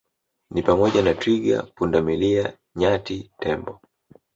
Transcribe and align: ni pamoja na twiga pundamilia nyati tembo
ni 0.51 0.61
pamoja 0.63 1.01
na 1.01 1.13
twiga 1.13 1.63
pundamilia 1.75 2.57
nyati 2.75 3.31
tembo 3.39 3.79